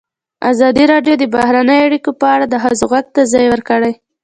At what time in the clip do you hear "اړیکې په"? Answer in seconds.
1.87-2.25